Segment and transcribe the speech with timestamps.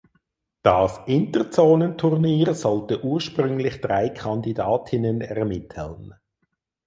[0.63, 6.15] Das Interzonenturnier sollte ursprünglich drei Kandidatinnen ermitteln.